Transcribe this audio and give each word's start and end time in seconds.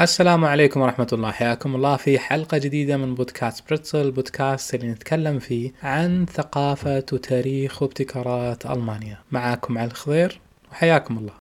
السلام 0.00 0.44
عليكم 0.44 0.80
ورحمة 0.80 1.06
الله. 1.12 1.30
حياكم 1.30 1.74
الله 1.74 1.96
في 1.96 2.18
حلقة 2.18 2.58
جديدة 2.58 2.96
من 2.96 3.14
بودكاست 3.14 3.68
بريتزل 3.68 4.00
البودكاست 4.00 4.74
اللي 4.74 4.88
نتكلم 4.88 5.38
فيه 5.38 5.72
عن 5.82 6.26
ثقافة 6.26 7.04
وتاريخ 7.12 7.82
وابتكارات 7.82 8.66
ألمانيا 8.66 9.18
معاكم 9.32 9.78
علي 9.78 9.90
الخضير 9.90 10.40
وحياكم 10.70 11.18
الله. 11.18 11.32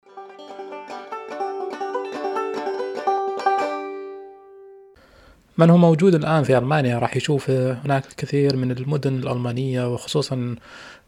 من 5.59 5.71
هو 5.71 5.77
موجود 5.77 6.15
الآن 6.15 6.43
في 6.45 6.59
ألمانيا؟ 6.59 6.99
راح 6.99 7.17
يشوف 7.17 7.51
هناك 7.51 8.07
الكثير 8.07 8.57
من 8.57 8.71
المدن 8.71 9.15
الألمانية 9.17 9.95
وخصوصا 9.95 10.57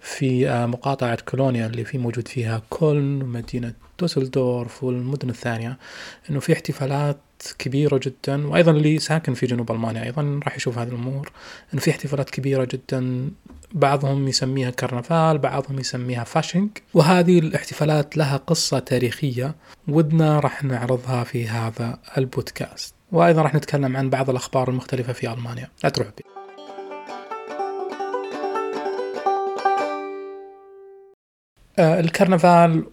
في 0.01 0.65
مقاطعة 0.67 1.19
كولونيا 1.25 1.67
اللي 1.67 1.85
في 1.85 1.99
موجود 1.99 2.29
فيها 2.29 2.63
كولن 2.71 3.23
ومدينة 3.23 3.73
دوسلدورف 3.99 4.85
والمدن 4.85 5.31
الثانية. 5.31 5.79
إنه 6.31 6.41
في 6.41 6.53
احتفالات 6.53 7.17
كبيرة 7.59 8.01
جدا 8.03 8.47
وأيضا 8.47 8.73
اللي 8.73 8.99
ساكن 8.99 9.35
في 9.35 9.47
جنوب 9.47 9.73
ألمانيا 9.73 10.05
أيضا 10.05 10.41
راح 10.45 10.57
يشوف 10.57 10.79
هذه 10.79 10.89
الأمور 10.89 11.31
إنه 11.73 11.83
في 11.83 11.91
احتفالات 11.91 12.31
كبيرة 12.31 12.69
جدا 12.73 13.31
بعضهم 13.73 14.29
يسميها 14.29 14.71
كرنفال 14.71 15.39
بعضهم 15.39 15.79
يسميها 15.79 16.25
Fasching 16.25 16.69
وهذه 16.95 17.39
الاحتفالات 17.39 18.17
لها 18.17 18.37
قصة 18.37 18.79
تاريخية 18.79 19.55
وإحنا 19.89 20.41
راح 20.41 20.65
نعرضها 20.65 21.25
في 21.25 21.49
هذا 21.49 21.99
البودكاست 22.19 22.95
وأيضا 23.13 23.43
راح 23.43 23.55
نتكلم 23.55 23.97
عن 23.97 24.11
بعض 24.11 24.31
الأخبار 24.31 24.69
المختلفة 24.69 25.13
في 25.13 25.33
ألمانيا 25.33 25.69
لا 25.85 25.91
تروحوا 25.91 26.09
بعيد. 26.09 26.25
آه، 31.79 32.01
الكرنفال 32.01 32.85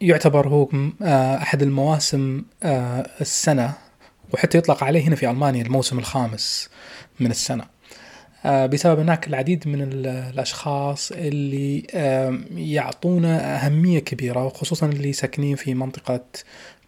يعتبر 0.00 0.48
هو 0.48 0.68
آه، 1.02 1.36
أحد 1.36 1.62
المواسم 1.62 2.42
آه، 2.62 3.10
السنة 3.20 3.72
وحتى 4.34 4.58
يطلق 4.58 4.84
عليه 4.84 5.08
هنا 5.08 5.16
في 5.16 5.30
ألمانيا 5.30 5.62
الموسم 5.62 5.98
الخامس 5.98 6.68
من 7.20 7.30
السنة 7.30 7.64
آه، 8.44 8.66
بسبب 8.66 9.00
هناك 9.00 9.26
العديد 9.28 9.68
من 9.68 9.82
الأشخاص 9.82 11.12
اللي 11.12 11.86
يعطونا 12.56 13.56
أهمية 13.56 13.98
كبيرة 13.98 14.44
وخصوصا 14.44 14.86
اللي 14.86 15.12
ساكنين 15.12 15.56
في 15.56 15.74
منطقة 15.74 16.20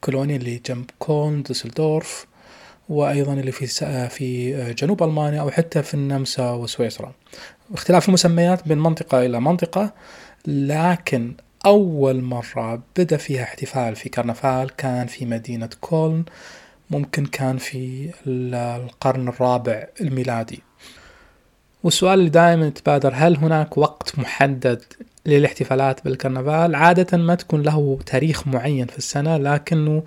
كولونيا 0.00 0.36
اللي 0.36 0.60
جنب 0.66 0.90
كولن 0.98 1.42
دوسلدورف 1.42 2.26
وأيضا 2.88 3.32
اللي 3.32 3.52
في 3.52 3.66
في 4.08 4.54
جنوب 4.74 5.02
ألمانيا 5.02 5.40
أو 5.40 5.50
حتى 5.50 5.82
في 5.82 5.94
النمسا 5.94 6.50
وسويسرا. 6.50 7.12
اختلاف 7.74 8.08
المسميات 8.08 8.68
بين 8.68 8.78
منطقة 8.78 9.26
إلى 9.26 9.40
منطقة 9.40 9.92
لكن 10.46 11.34
أول 11.66 12.22
مرة 12.22 12.82
بدأ 12.96 13.16
فيها 13.16 13.42
احتفال 13.42 13.96
في 13.96 14.08
كرنفال 14.08 14.76
كان 14.76 15.06
في 15.06 15.26
مدينة 15.26 15.70
كولن 15.80 16.24
ممكن 16.90 17.26
كان 17.26 17.56
في 17.56 18.10
القرن 18.26 19.28
الرابع 19.28 19.86
الميلادي. 20.00 20.62
والسؤال 21.82 22.18
اللي 22.18 22.30
دائما 22.30 22.66
يتبادر 22.66 23.12
هل 23.14 23.36
هناك 23.36 23.78
وقت 23.78 24.18
محدد 24.18 24.82
للاحتفالات 25.26 26.04
بالكرنفال؟ 26.04 26.74
عادة 26.74 27.18
ما 27.18 27.34
تكون 27.34 27.62
له 27.62 27.98
تاريخ 28.06 28.46
معين 28.46 28.86
في 28.86 28.98
السنة 28.98 29.36
لكنه 29.36 30.02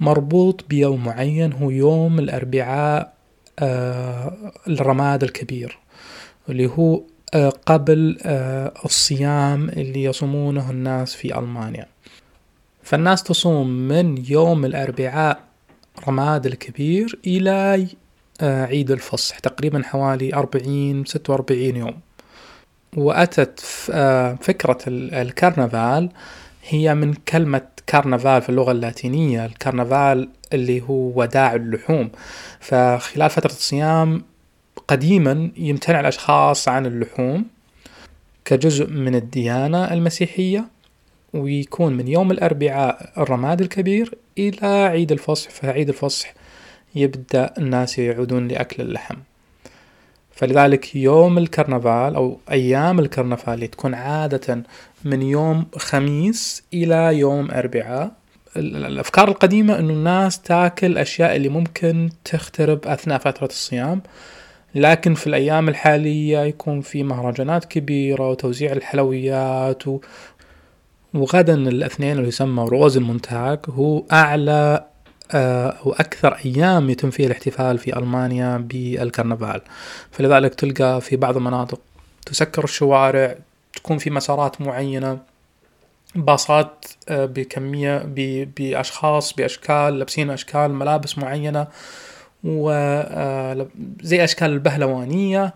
مربوط 0.00 0.64
بيوم 0.68 1.04
معين 1.04 1.52
هو 1.52 1.70
يوم 1.70 2.18
الأربعاء 2.18 3.12
آه 3.58 4.52
الرماد 4.68 5.22
الكبير 5.22 5.78
اللي 6.48 6.66
هو 6.66 7.02
آه، 7.34 7.52
قبل 7.66 8.18
آه، 8.22 8.72
الصيام 8.84 9.68
اللي 9.68 10.04
يصومونه 10.04 10.70
الناس 10.70 11.14
في 11.14 11.38
ألمانيا. 11.38 11.86
فالناس 12.82 13.22
تصوم 13.22 13.68
من 13.68 14.24
يوم 14.28 14.64
الأربعاء 14.64 15.40
رماد 16.08 16.46
الكبير 16.46 17.18
إلى 17.26 17.86
آه، 18.40 18.64
عيد 18.64 18.90
الفصح 18.90 19.38
تقريبا 19.38 19.82
حوالي 19.82 20.34
أربعين 20.34 21.04
ستة 21.04 21.32
وأربعين 21.32 21.76
يوم. 21.76 22.00
وأتت 22.96 23.60
فكرة 24.40 24.78
الكرنفال 24.88 26.10
هي 26.68 26.94
من 26.94 27.14
كلمة 27.14 27.62
كرنفال 27.88 28.42
في 28.42 28.48
اللغة 28.48 28.72
اللاتينية 28.72 29.46
الكرنفال 29.46 30.28
اللي 30.52 30.80
هو 30.80 31.20
وداع 31.20 31.54
اللحوم. 31.54 32.10
فخلال 32.60 33.30
فترة 33.30 33.50
الصيام 33.50 34.22
قديما 34.88 35.50
يمتنع 35.56 36.00
الأشخاص 36.00 36.68
عن 36.68 36.86
اللحوم 36.86 37.44
كجزء 38.44 38.86
من 38.86 39.14
الديانة 39.14 39.92
المسيحية 39.92 40.64
ويكون 41.34 41.92
من 41.92 42.08
يوم 42.08 42.30
الأربعاء 42.30 43.12
الرماد 43.18 43.60
الكبير 43.60 44.14
إلى 44.38 44.66
عيد 44.66 45.12
الفصح 45.12 45.50
فعيد 45.50 45.88
الفصح 45.88 46.34
يبدأ 46.94 47.54
الناس 47.58 47.98
يعودون 47.98 48.48
لأكل 48.48 48.82
اللحم 48.82 49.16
فلذلك 50.30 50.96
يوم 50.96 51.38
الكرنفال 51.38 52.14
أو 52.14 52.38
أيام 52.50 52.98
الكرنفال 52.98 53.54
اللي 53.54 53.66
تكون 53.66 53.94
عادة 53.94 54.62
من 55.04 55.22
يوم 55.22 55.66
خميس 55.76 56.62
إلى 56.74 57.18
يوم 57.18 57.50
أربعاء 57.50 58.12
الأفكار 58.56 59.28
القديمة 59.28 59.78
أنه 59.78 59.92
الناس 59.92 60.40
تاكل 60.40 60.98
أشياء 60.98 61.36
اللي 61.36 61.48
ممكن 61.48 62.10
تخترب 62.24 62.86
أثناء 62.86 63.18
فترة 63.18 63.46
الصيام 63.46 64.02
لكن 64.74 65.14
في 65.14 65.26
الأيام 65.26 65.68
الحالية 65.68 66.38
يكون 66.38 66.80
في 66.80 67.02
مهرجانات 67.02 67.64
كبيرة 67.64 68.30
وتوزيع 68.30 68.72
الحلويات. 68.72 69.82
وغدا 71.14 71.54
الاثنين 71.54 72.16
اللي 72.18 72.28
يسمى 72.28 72.64
روز 72.68 72.96
المونتاج 72.96 73.58
هو 73.68 74.04
أعلى 74.12 74.84
آه، 75.34 75.76
وأكثر 75.84 76.32
أيام 76.44 76.90
يتم 76.90 77.10
فيها 77.10 77.26
الاحتفال 77.26 77.78
في 77.78 77.96
ألمانيا 77.98 78.56
بالكرنفال. 78.56 79.60
فلذلك 80.10 80.54
تلقى 80.54 81.00
في 81.00 81.16
بعض 81.16 81.36
المناطق 81.36 81.80
تسكر 82.26 82.64
الشوارع 82.64 83.36
تكون 83.74 83.98
في 83.98 84.10
مسارات 84.10 84.60
معينة 84.60 85.18
باصات 86.14 86.84
آه، 87.08 87.26
بكمية 87.26 88.02
بأشخاص 88.56 89.32
بأشكال 89.32 89.98
لابسين 89.98 90.30
أشكال 90.30 90.74
ملابس 90.74 91.18
معينة 91.18 91.66
وزي 92.44 94.20
آه، 94.20 94.24
أشكال 94.24 94.50
البهلوانية. 94.50 95.54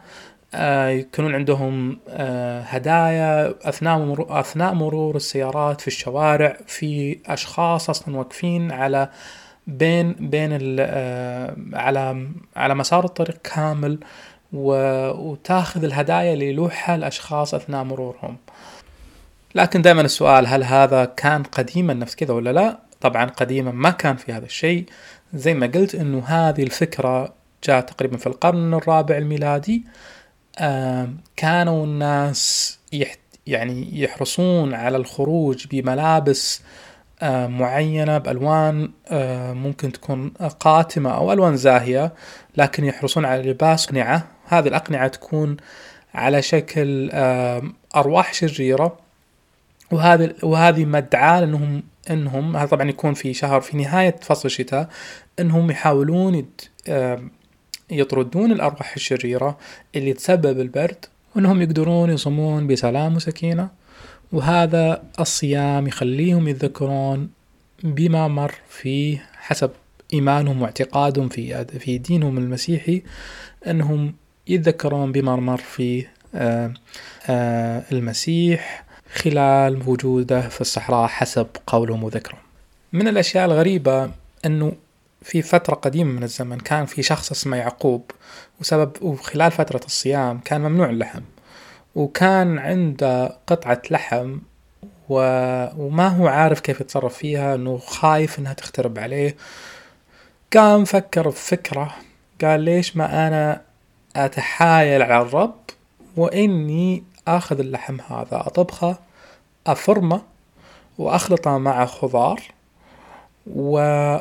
يكونون 0.89 1.35
عندهم 1.35 1.99
آه، 2.09 2.61
هدايا 2.61 3.55
أثناء 3.69 3.99
مرور 3.99 4.41
أثناء 4.41 4.75
مرور 4.75 5.17
السيارات 5.17 5.81
في 5.81 5.87
الشوارع 5.87 6.57
في 6.67 7.19
أشخاص 7.27 7.91
أصلا 7.91 8.17
واقفين 8.17 8.73
على 8.73 9.09
بين 9.67 10.13
بين 10.13 10.53
على 11.75 12.29
على 12.57 12.75
مسار 12.75 13.05
الطريق 13.05 13.37
كامل 13.45 13.99
وتاخذ 14.53 15.85
الهدايا 15.85 16.33
اللي 16.33 16.49
يلوحها 16.49 16.95
الأشخاص 16.95 17.55
أثناء 17.55 17.85
مرورهم. 17.85 18.37
لكن 19.55 19.83
دائما 19.83 20.03
السؤال 20.03 20.47
هل 20.47 20.65
هذا 20.65 21.05
كان 21.05 21.43
قديما 21.43 21.95
نفس 21.95 22.17
كذا 22.17 22.35
ولا 22.35 22.53
لا؟ 22.53 22.79
طبعا 23.01 23.25
قديما 23.25 23.71
ما 23.71 23.91
كان 23.91 24.17
في 24.17 24.33
هذا 24.33 24.45
الشيء. 24.45 24.87
زي 25.35 25.55
ما 25.55 25.67
قلت 25.67 25.95
إنه 25.95 26.25
هذه 26.27 26.63
الفكرة 26.63 27.35
جاء 27.65 27.81
تقريبا 27.81 28.17
في 28.17 28.27
القرن 28.27 28.75
الرابع 28.75 29.17
الميلادي. 29.17 29.85
كانوا 31.37 31.85
الناس 31.85 32.79
يعني 33.47 34.01
يحرصون 34.01 34.75
على 34.75 34.97
الخروج 34.97 35.67
بملابس 35.67 36.63
معينة 37.23 38.19
بألوان 38.19 38.91
ممكن 39.57 39.93
تكون 39.93 40.29
قاتمة 40.61 41.11
أو 41.11 41.33
ألوان 41.33 41.57
زاهية 41.57 42.13
لكن 42.57 42.85
يحرصون 42.85 43.25
على 43.25 43.51
لباس 43.51 43.87
أقنعة. 43.87 44.27
هذه 44.49 44.69
الأقنعة 44.69 45.09
تكون 45.09 45.57
على 46.15 46.43
شكل 46.43 47.11
أرواح 47.97 48.35
شريرة. 48.35 48.99
وهذه 49.91 50.35
وهذه 50.43 50.85
مدعاة 50.85 51.45
انهم 51.45 51.83
إنهم 52.11 52.57
هذا 52.57 52.67
طبعا 52.67 52.89
يكون 52.89 53.15
في 53.15 53.35
شهر 53.35 53.61
في 53.61 53.77
نهاية 53.77 54.17
فصل 54.23 54.47
الشتاء 54.47 54.89
إنهم 55.41 55.71
يحاولون 55.71 56.47
يطردون 57.91 58.53
الأرواح 58.53 58.95
الشريرة 58.95 59.59
اللي 59.95 60.13
تسبب 60.13 60.61
البرد 60.61 61.05
وإنهم 61.35 61.63
يقدرون 61.63 62.11
يصومون 62.11 62.67
بسلام 62.67 63.17
وسكينة. 63.17 63.69
وهذا 64.33 65.03
الصيام 65.21 65.87
يخليهم 65.87 66.49
يتذكرون 66.49 67.31
بما 67.83 68.29
مر 68.29 68.55
فيه 68.69 69.27
حسب 69.35 69.71
إيمانهم 70.15 70.63
واعتقادهم 70.63 71.29
في 71.29 71.65
في 71.65 71.99
دينهم 71.99 72.39
المسيحي 72.39 73.03
إنهم 73.67 74.15
يتذكرون 74.49 75.13
بما 75.13 75.37
مر 75.37 75.57
فيه 75.57 76.13
آه، 76.35 76.73
آه، 77.27 77.83
المسيح 77.93 78.85
خلال 79.15 79.89
وجوده 79.89 80.49
في 80.49 80.61
الصحراء 80.61 81.07
حسب 81.07 81.47
قولهم 81.67 82.05
وذكرهم. 82.05 82.39
من 82.93 83.09
الأشياء 83.09 83.45
الغريبة 83.45 84.11
أنه 84.47 84.73
في 85.27 85.43
فترة 85.43 85.75
قديمة 85.75 86.13
من 86.13 86.23
الزمن 86.23 86.59
كان 86.59 86.87
في 86.87 87.03
شخص 87.03 87.31
اسمه 87.31 87.57
يعقوب 87.57 88.11
وسبب 88.61 89.03
وخلال 89.03 89.51
فترة 89.51 89.81
الصيام 89.85 90.39
كان 90.39 90.61
ممنوع 90.61 90.91
اللحم 90.91 91.21
وكان 91.95 92.59
عنده 92.59 93.39
قطعة 93.47 93.83
لحم 93.91 94.39
و... 95.09 95.19
وما 95.77 96.09
هو 96.09 96.27
عارف 96.27 96.61
كيف 96.61 96.81
يتصرف 96.81 97.17
فيها 97.17 97.55
إنه 97.55 97.79
خايف 97.79 98.39
إنها 98.39 98.53
تخترب 98.53 98.99
عليه. 98.99 99.37
قام 100.57 100.85
فكر 100.85 101.29
بفكرة 101.29 101.95
قال 102.43 102.61
ليش 102.61 102.97
ما 102.97 103.29
أنا 103.29 103.63
أتحايل 104.17 105.03
على 105.03 105.23
الرب 105.23 105.61
وإني 106.17 107.05
آخذ 107.29 107.59
اللحم 107.59 108.01
هذا 108.01 108.41
أطبخه 108.47 108.99
أفرمه 109.67 110.23
وأخلطه 110.99 111.59
مع 111.59 111.87
خضار 111.87 112.56
و... 113.47 113.79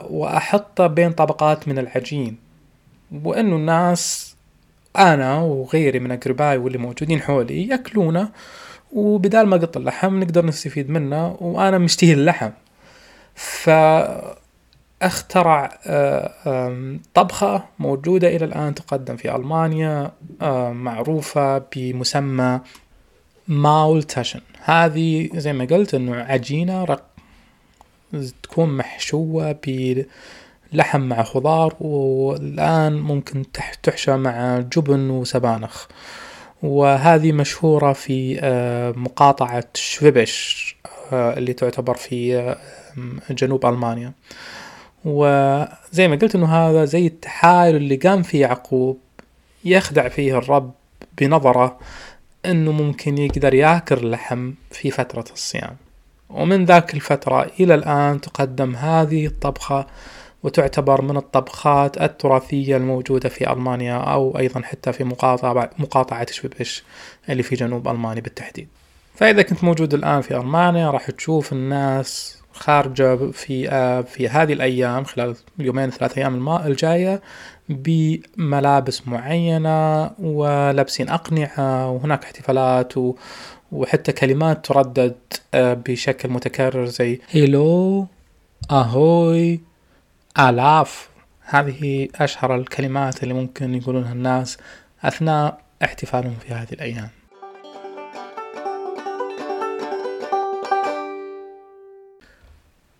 وأحطه 0.10 0.88
بين 0.88 1.12
طبقات 1.12 1.68
من 1.68 1.80
العجين 1.80 2.38
وإنه 3.24 3.56
الناس 3.56 4.36
أنا 4.98 5.40
وغيري 5.40 6.00
من 6.00 6.12
أقربائي 6.12 6.58
واللي 6.58 6.78
موجودين 6.78 7.22
حولي 7.22 7.68
يأكلونه 7.68 8.30
وبدال 8.94 9.48
ما 9.48 9.58
قط 9.58 9.78
اللحم 9.78 10.20
نقدر 10.20 10.46
نستفيد 10.46 10.90
منه 10.90 11.38
وأنا 11.40 11.78
مشتهي 11.78 12.14
اللحم. 12.14 12.50
ف 13.36 13.70
اخترع 15.02 15.80
آه، 15.88 16.98
طبخة 17.14 17.64
موجودة 17.80 18.28
إلى 18.36 18.46
الآن 18.46 18.76
تقدم 18.76 19.16
في 19.16 19.36
ألمانيا 19.36 20.12
آه، 20.42 20.72
معروفة 20.72 21.58
بمسمى 21.58 22.60
ماول 23.48 24.04
تاشن. 24.04 24.42
هذه 24.64 25.30
زي 25.34 25.54
ما 25.54 25.66
قلت 25.66 25.94
إنه 25.94 26.16
عجينة 26.16 26.84
رق 26.84 27.15
تكون 28.44 28.78
محشوة 28.78 29.60
بلحم 29.68 31.02
مع 31.02 31.24
خضار 31.24 31.76
والآن 31.80 32.94
ممكن 32.94 33.44
تحشى 33.84 34.18
مع 34.18 34.60
جبن 34.60 35.10
وسبانخ. 35.10 35.86
وهذه 36.64 37.32
مشهورة 37.32 37.94
في 37.94 38.40
آه، 38.42 38.92
مقاطعة 38.92 39.66
شفبش 39.74 40.76
اللي 41.14 41.54
تعتبر 41.54 41.94
في 41.96 42.56
جنوب 43.30 43.66
ألمانيا. 43.66 44.14
وزي 45.06 46.08
ما 46.08 46.16
قلت 46.16 46.36
إنه 46.36 46.48
هذا 46.56 46.86
زي 46.86 47.08
التحايل 47.08 47.76
اللي 47.76 47.96
قام 47.96 48.24
فيه 48.24 48.42
يعقوب 48.42 49.00
يخدع 49.66 50.08
فيه 50.08 50.38
الرب 50.38 50.72
بنظرة 51.18 51.80
إنه 52.46 52.72
ممكن 52.72 53.18
يقدر 53.18 53.54
ياكل 53.54 53.96
اللحم 53.98 54.52
في 54.72 54.92
فترة 54.92 55.26
الصيام. 55.34 55.76
ومن 56.30 56.66
ذاك 56.66 56.94
الفترة 56.94 57.52
إلى 57.60 57.76
الآن 57.76 58.22
تقدم 58.22 58.76
هذه 58.76 59.26
الطبخة 59.26 59.88
وتعتبر 60.44 61.02
من 61.02 61.18
الطبخات 61.18 62.02
التراثية 62.02 62.78
الموجودة 62.78 63.30
في 63.30 63.52
ألمانيا 63.52 63.98
أو 63.98 64.38
أيضا 64.38 64.62
حتى 64.62 64.94
في 64.94 65.04
مقاطعة, 65.04 65.70
مقاطعة 65.80 66.32
شبيبش 66.32 66.84
اللي 67.30 67.44
في 67.44 67.56
جنوب 67.56 67.88
ألمانيا 67.88 68.22
بالتحديد. 68.22 68.68
فإذا 69.16 69.42
كنت 69.42 69.64
موجود 69.64 69.94
الآن 69.94 70.22
في 70.22 70.38
ألمانيا 70.38 70.92
راح 70.92 71.12
تشوف 71.12 71.54
الناس 71.54 72.38
خارجة 72.54 73.32
في 73.32 73.70
آه، 73.70 74.02
في 74.02 74.30
هذه 74.30 74.54
الأيام 74.54 75.04
خلال 75.04 75.36
اليومين 75.60 75.90
ثلاث 75.90 76.18
أيام 76.18 76.50
الجاية 76.50 77.22
بملابس 77.70 79.08
معينة 79.08 80.12
ولابسين 80.20 81.10
أقنعة 81.10 81.90
وهناك 81.90 82.24
احتفالات 82.24 82.94
وحتى 83.76 84.12
كلمات 84.12 84.66
تردد 84.66 85.16
آه، 85.54 85.74
بشكل 85.74 86.30
متكرر 86.30 86.86
زي 86.86 87.22
هيلو 87.30 88.08
أهوي 88.72 89.60
آلاف 90.40 91.10
هذه 91.42 92.08
أشهر 92.16 92.56
الكلمات 92.56 93.24
اللي 93.24 93.34
ممكن 93.34 93.76
يقولونها 93.76 94.14
الناس 94.14 94.58
أثناء 95.04 95.62
احتفالهم 95.84 96.36
في 96.48 96.54
هذه 96.54 96.72
الأيام. 96.72 97.10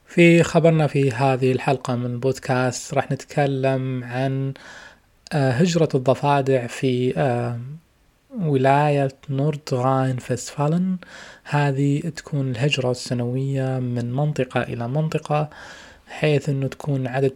في 0.08 0.44
خبرنا 0.44 0.88
في 0.88 1.12
هذه 1.12 1.52
الحلقة 1.52 1.96
من 1.96 2.20
بودكاست 2.20 2.94
راح 2.94 3.12
نتكلم 3.12 4.04
عن 4.04 4.54
آه، 5.34 5.52
هجرة 5.52 5.90
الضفادع 5.96 6.68
في 6.68 7.14
ولاية 8.42 9.12
نوردغاين 9.30 10.18
فيستفالن. 10.18 10.98
هذه 11.44 12.00
تكون 12.00 12.52
الهجرة 12.52 12.92
السنوية 12.92 13.80
من 13.80 14.14
منطقة 14.14 14.62
إلى 14.62 14.88
منطقة 14.88 15.50
حيث 16.08 16.50
أنه 16.50 16.68
تكون 16.68 17.08
عدد 17.08 17.34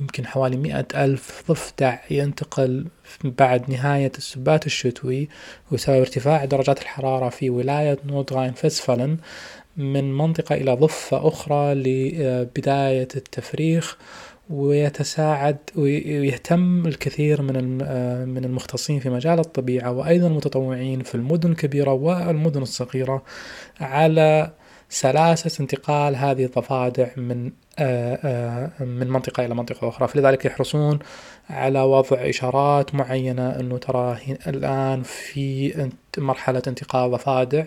يمكن 0.00 0.26
حوالي 0.26 0.56
مئة 0.56 0.86
ألف 0.94 1.44
ضفدع 1.48 1.98
ينتقل 2.10 2.86
بعد 3.24 3.70
نهاية 3.70 4.12
السبات 4.18 4.66
الشتوي 4.66 5.28
وسبب 5.70 5.96
ارتفاع 5.96 6.44
درجات 6.44 6.82
الحرارة 6.82 7.28
في 7.28 7.50
ولاية 7.50 7.98
نوردغاين 8.06 8.52
فيستفالن 8.52 9.16
من 9.76 10.14
منطقة 10.14 10.54
إلى 10.54 10.74
ضفة 10.74 11.28
أخرى 11.28 11.74
لبداية 11.74 13.08
التفريخ. 13.16 13.96
ويتساعد 14.50 15.56
ويهتم 15.76 16.86
الكثير 16.86 17.42
من 17.42 17.78
من 18.28 18.44
المختصين 18.44 19.00
في 19.00 19.10
مجال 19.10 19.38
الطبيعة 19.38 19.90
وأيضا 19.90 20.26
المتطوعين 20.26 21.02
في 21.02 21.14
المدن 21.14 21.50
الكبيرة 21.50 21.92
والمدن 21.92 22.62
الصغيرة 22.62 23.22
على 23.80 24.50
سلاسة 24.88 25.62
انتقال 25.62 26.16
هذه 26.16 26.44
الضفادع 26.44 27.08
من 27.16 27.44
من 28.80 29.08
منطقة 29.08 29.46
إلى 29.46 29.54
منطقة 29.54 29.88
أخرى. 29.88 30.08
فلذلك 30.08 30.44
يحرصون 30.44 30.98
على 31.50 31.80
وضع 31.80 32.16
إشارات 32.16 32.94
معينة 32.94 33.60
أنه 33.60 33.78
ترى 33.78 34.18
الآن 34.46 35.02
في 35.02 35.90
مرحلة 36.18 36.62
انتقال 36.66 37.10
ضفادع 37.10 37.64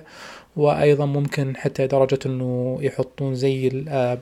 وأيضا 0.56 1.06
ممكن 1.06 1.56
حتى 1.58 1.88
درجة 1.88 2.20
أنه 2.26 2.78
يحطون 2.82 3.36
زي 3.36 3.86
آه، 3.88 4.20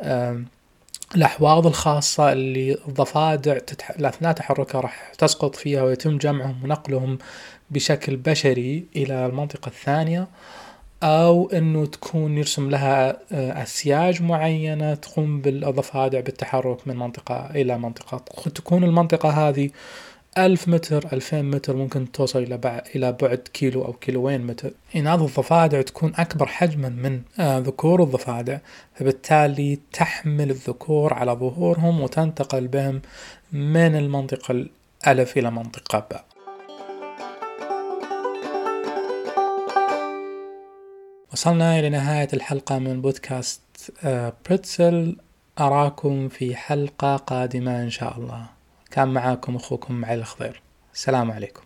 آه، 0.00 0.42
الأحواض 1.16 1.66
الخاصة 1.66 2.32
اللي 2.32 2.78
الضفادع 2.88 3.58
تتح... 3.58 3.90
اثناء 3.90 4.32
تحركها 4.32 4.80
راح 4.80 5.12
تسقط 5.18 5.56
فيها 5.56 5.82
ويتم 5.82 6.18
جمعهم 6.18 6.64
ونقلهم 6.64 7.18
بشكل 7.70 8.16
بشري 8.16 8.86
إلى 8.96 9.26
المنطقة 9.26 9.68
الثانية 9.68 10.28
أو 11.02 11.50
إنه 11.50 11.86
تكون 11.86 12.38
يرسم 12.38 12.70
لها 12.70 13.10
آه، 13.32 13.62
أسياج 13.62 14.22
معينة 14.22 14.94
تقوم 14.94 15.40
بالضفادع 15.40 16.20
بالتحرك 16.20 16.88
من 16.88 16.96
منطقة 16.96 17.50
إلى 17.50 17.78
منطقة. 17.78 18.18
تكون 18.54 18.84
المنطقة 18.84 19.48
هذه 19.48 19.70
ألف 20.38 20.68
متر 20.68 21.12
ألفين 21.12 21.50
متر 21.50 21.76
ممكن 21.76 22.12
توصل 22.12 22.42
إلى 22.42 22.56
بعد 22.56 22.82
إلى 22.94 23.12
بعد 23.12 23.38
كيلو 23.38 23.84
أو 23.84 23.92
كيلوين 23.92 24.46
متر. 24.46 24.70
إناث 24.96 25.20
الضفادع 25.20 25.82
تكون 25.82 26.12
أكبر 26.16 26.46
حجما 26.46 26.88
من 26.88 27.22
آه 27.40 27.58
ذكور 27.58 28.02
الضفادع. 28.02 28.58
فبالتالي 28.94 29.78
تحمل 29.92 30.50
الذكور 30.50 31.14
على 31.14 31.32
ظهورهم 31.32 32.00
وتنتقل 32.00 32.68
بهم 32.68 33.02
من 33.52 33.96
المنطقة 33.96 34.66
الألف 35.06 35.38
إلى 35.38 35.50
منطقة 35.50 36.06
باء. 36.10 36.24
وصلنا 41.32 41.78
إلى 41.78 41.88
نهاية 41.88 42.28
الحلقة 42.32 42.78
من 42.78 43.00
بودكاست 43.00 43.60
آه 44.04 44.32
بريتسل. 44.46 45.16
أراكم 45.60 46.28
في 46.28 46.56
حلقة 46.56 47.16
قادمة 47.16 47.82
إن 47.82 47.90
شاء 47.90 48.18
الله. 48.18 48.59
كان 48.90 49.08
معاكم 49.08 49.56
أخوكم 49.56 49.94
معي 49.94 50.14
الخضير. 50.14 50.62
السلام 50.94 51.30
عليكم. 51.30 51.58